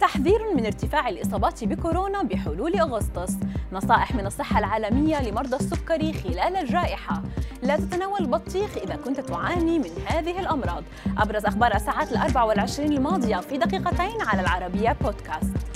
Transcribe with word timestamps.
تحذير 0.00 0.54
من 0.56 0.66
ارتفاع 0.66 1.08
الإصابات 1.08 1.64
بكورونا 1.64 2.22
بحلول 2.22 2.80
أغسطس. 2.80 3.36
نصائح 3.72 4.14
من 4.14 4.26
الصحة 4.26 4.58
العالمية 4.58 5.22
لمرضى 5.22 5.56
السكري 5.56 6.12
خلال 6.12 6.56
الجائحة. 6.56 7.22
لا 7.62 7.76
تتناول 7.76 8.20
البطيخ 8.20 8.76
إذا 8.76 8.96
كنت 8.96 9.20
تعاني 9.20 9.78
من 9.78 9.90
هذه 10.06 10.40
الأمراض. 10.40 10.84
أبرز 11.18 11.46
أخبار 11.46 11.74
الساعات 11.74 12.12
الأربع 12.12 12.42
والعشرين 12.42 12.92
الماضية 12.92 13.36
في 13.36 13.58
دقيقتين 13.58 14.20
على 14.20 14.40
العربية 14.40 14.96
بودكاست. 15.00 15.71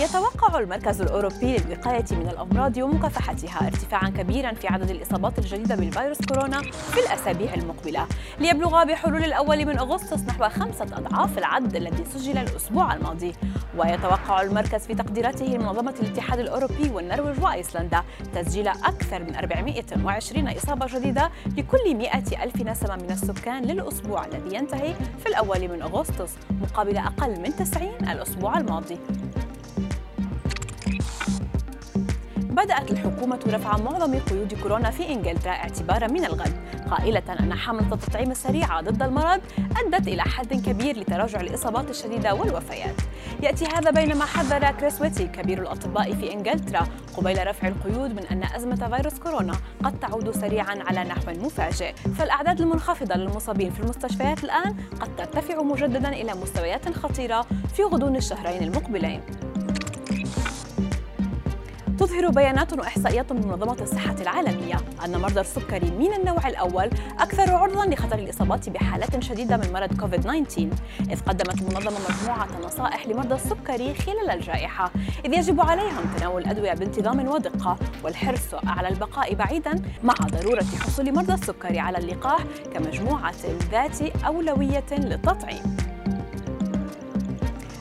يتوقع 0.00 0.58
المركز 0.58 1.00
الأوروبي 1.00 1.56
للوقاية 1.56 2.04
من 2.10 2.28
الأمراض 2.28 2.76
ومكافحتها 2.76 3.66
ارتفاعا 3.66 4.08
كبيرا 4.08 4.52
في 4.52 4.68
عدد 4.68 4.90
الإصابات 4.90 5.38
الجديدة 5.38 5.74
بالفيروس 5.74 6.18
كورونا 6.28 6.62
في 6.62 7.00
الأسابيع 7.00 7.54
المقبلة. 7.54 8.06
ليبلغ 8.40 8.84
بحلول 8.84 9.24
الأول 9.24 9.66
من 9.66 9.78
أغسطس 9.78 10.22
نحو 10.22 10.48
خمسة 10.48 10.84
أضعاف 10.84 11.38
العدد 11.38 11.76
الذي 11.76 12.04
سجل 12.04 12.38
الأسبوع 12.38 12.94
الماضي. 12.94 13.32
ويتوقع 13.76 14.42
المركز 14.42 14.86
في 14.86 14.94
تقديراته 14.94 15.58
منظمة 15.58 15.94
الاتحاد 16.02 16.38
الأوروبي 16.38 16.90
والنرويج 16.90 17.42
وأيسلندا 17.42 18.02
تسجيل 18.34 18.68
أكثر 18.68 19.24
من 19.24 19.36
420 19.36 20.48
إصابة 20.48 20.86
جديدة 20.86 21.30
لكل 21.56 21.96
100 21.96 22.44
ألف 22.44 22.62
نسمة 22.62 22.96
من 22.96 23.10
السكان 23.10 23.64
للأسبوع 23.64 24.26
الذي 24.26 24.56
ينتهي 24.56 24.94
في 24.94 25.26
الأول 25.26 25.68
من 25.68 25.82
أغسطس 25.82 26.32
مقابل 26.50 26.96
أقل 26.96 27.40
من 27.40 27.56
90 27.56 27.88
الأسبوع 28.10 28.58
الماضي. 28.58 28.98
بدأت 32.36 32.90
الحكومة 32.90 33.40
رفع 33.46 33.76
معظم 33.76 34.18
قيود 34.18 34.54
كورونا 34.62 34.90
في 34.90 35.08
إنجلترا 35.08 35.52
اعتبارا 35.52 36.06
من 36.06 36.24
الغد 36.24 36.52
قائلة 36.90 37.22
أن 37.40 37.54
حملة 37.54 37.94
التطعيم 37.94 38.30
السريعة 38.30 38.80
ضد 38.80 39.02
المرض 39.02 39.40
أدت 39.76 40.08
إلى 40.08 40.22
حد 40.22 40.54
كبير 40.54 40.98
لتراجع 40.98 41.40
الإصابات 41.40 41.90
الشديدة 41.90 42.34
والوفيات. 42.34 42.94
يأتي 43.42 43.64
هذا 43.66 43.90
بينما 43.90 44.24
حذر 44.24 44.70
كريس 44.70 45.00
ويتي 45.00 45.26
كبير 45.26 45.62
الأطباء 45.62 46.14
في 46.14 46.32
إنجلترا 46.32 46.86
قبيل 47.16 47.46
رفع 47.46 47.68
القيود 47.68 48.10
من 48.10 48.22
أن 48.26 48.42
أزمة 48.56 48.96
فيروس 48.96 49.18
كورونا 49.18 49.54
قد 49.84 50.00
تعود 50.00 50.30
سريعا 50.30 50.78
على 50.86 51.04
نحو 51.04 51.30
مفاجئ. 51.30 51.94
فالأعداد 52.18 52.60
المنخفضة 52.60 53.14
للمصابين 53.14 53.70
في 53.70 53.80
المستشفيات 53.80 54.44
الآن 54.44 54.76
قد 55.00 55.16
ترتفع 55.16 55.62
مجددا 55.62 56.08
إلى 56.08 56.34
مستويات 56.34 56.88
خطيرة 56.88 57.46
في 57.74 57.82
غضون 57.82 58.16
الشهرين 58.16 58.62
المقبلين. 58.62 59.20
تظهر 61.98 62.28
بيانات 62.28 62.72
وإحصائيات 62.72 63.32
من 63.32 63.46
منظمة 63.46 63.76
الصحة 63.82 64.14
العالمية 64.20 64.76
أن 65.04 65.20
مرضى 65.20 65.40
السكري 65.40 65.90
من 65.90 66.12
النوع 66.12 66.48
الأول 66.48 66.90
أكثر 67.18 67.54
عرضة 67.54 67.84
لخطر 67.86 68.18
الإصابات 68.18 68.68
بحالات 68.68 69.22
شديدة 69.22 69.56
من 69.56 69.72
مرض 69.72 70.00
كوفيد-19 70.00 70.60
إذ 71.10 71.20
قدمت 71.20 71.60
المنظمة 71.62 71.96
مجموعة 72.10 72.48
نصائح 72.64 73.06
لمرضى 73.06 73.34
السكري 73.34 73.94
خلال 73.94 74.30
الجائحة 74.30 74.90
إذ 75.24 75.34
يجب 75.34 75.60
عليهم 75.60 76.14
تناول 76.18 76.42
الأدوية 76.42 76.72
بانتظام 76.72 77.28
ودقة 77.28 77.76
والحرص 78.04 78.54
على 78.66 78.88
البقاء 78.88 79.34
بعيدا 79.34 79.82
مع 80.02 80.14
ضرورة 80.14 80.64
حصول 80.80 81.14
مرضى 81.14 81.34
السكري 81.34 81.78
على 81.78 81.98
اللقاح 81.98 82.44
كمجموعة 82.74 83.34
ذات 83.72 84.02
أولوية 84.02 84.86
للتطعيم. 84.92 85.87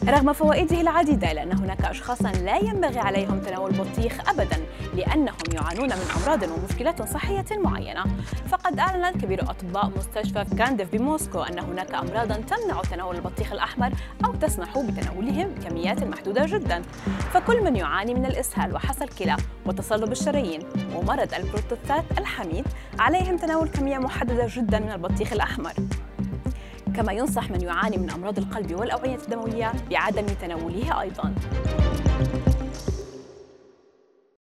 رغم 0.06 0.34
فوائده 0.34 0.82
العديدة 0.82 1.32
إلا 1.32 1.44
أن 1.44 1.52
هناك 1.52 1.86
أشخاصا 1.86 2.32
لا 2.32 2.58
ينبغي 2.58 3.00
عليهم 3.00 3.40
تناول 3.40 3.72
البطيخ 3.72 4.30
أبدا 4.30 4.58
لأنهم 4.96 5.36
يعانون 5.54 5.90
من 5.90 6.06
أمراض 6.18 6.44
ومشكلات 6.44 7.02
صحية 7.02 7.46
معينة. 7.58 8.04
فقد 8.50 8.80
أعلن 8.80 9.12
كبير 9.12 9.42
أطباء 9.42 9.92
مستشفى 9.98 10.46
كانديف 10.58 10.92
بموسكو 10.92 11.42
أن 11.42 11.60
هناك 11.60 11.94
أمراضا 11.94 12.36
تمنع 12.36 12.82
تناول 12.82 13.16
البطيخ 13.16 13.52
الأحمر 13.52 13.92
أو 14.26 14.36
تسمح 14.36 14.78
بتناولهم 14.78 15.56
كميات 15.64 16.04
محدودة 16.04 16.46
جدا. 16.46 16.82
فكل 17.34 17.64
من 17.64 17.76
يعاني 17.76 18.14
من 18.14 18.26
الإسهال 18.26 18.74
وحصى 18.74 19.04
الكلى 19.04 19.38
وتصلب 19.66 20.12
الشرايين 20.12 20.62
ومرض 20.96 21.34
البروتوستات 21.34 22.06
الحميد 22.18 22.66
عليهم 23.00 23.38
تناول 23.38 23.68
كمية 23.68 23.98
محددة 23.98 24.48
جدا 24.50 24.80
من 24.80 24.92
البطيخ 24.92 25.34
الأحمر. 25.34 25.74
كما 26.98 27.14
ينصح 27.14 27.52
من 27.52 27.62
يعاني 27.62 27.98
من 27.98 28.10
أمراض 28.10 28.38
القلب 28.38 28.80
والأوعية 28.80 29.16
الدموية 29.16 29.72
بعدم 29.90 30.26
تناوله 30.26 31.02
أيضاً. 31.02 31.34